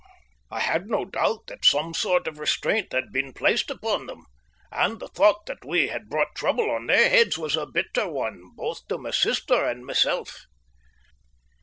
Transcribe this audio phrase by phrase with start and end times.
[0.49, 4.25] I had no doubt that some sort of restraint had been placed upon them;
[4.71, 8.41] and the thought that we had brought trouble on their heads was a bitter one
[8.55, 10.47] both to my sister and myself.